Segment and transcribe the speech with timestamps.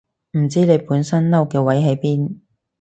[0.33, 2.37] 我唔知你本身嬲嘅位喺邊